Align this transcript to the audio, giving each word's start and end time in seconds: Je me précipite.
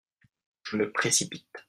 Je 0.63 0.77
me 0.77 0.89
précipite. 0.91 1.45